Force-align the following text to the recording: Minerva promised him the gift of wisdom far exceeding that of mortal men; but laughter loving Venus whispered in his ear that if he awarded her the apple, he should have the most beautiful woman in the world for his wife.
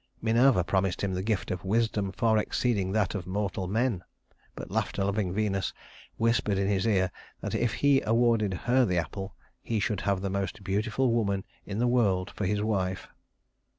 Minerva 0.19 0.63
promised 0.63 1.01
him 1.03 1.13
the 1.13 1.21
gift 1.21 1.51
of 1.51 1.63
wisdom 1.63 2.11
far 2.11 2.39
exceeding 2.39 2.91
that 2.91 3.13
of 3.13 3.27
mortal 3.27 3.67
men; 3.67 4.03
but 4.55 4.71
laughter 4.71 5.03
loving 5.03 5.31
Venus 5.31 5.73
whispered 6.17 6.57
in 6.57 6.67
his 6.67 6.87
ear 6.87 7.11
that 7.39 7.53
if 7.53 7.75
he 7.85 8.01
awarded 8.01 8.55
her 8.65 8.83
the 8.83 8.97
apple, 8.97 9.35
he 9.61 9.79
should 9.79 10.01
have 10.01 10.21
the 10.21 10.31
most 10.31 10.63
beautiful 10.63 11.13
woman 11.13 11.43
in 11.67 11.77
the 11.77 11.85
world 11.85 12.31
for 12.31 12.47
his 12.47 12.63
wife. 12.63 13.09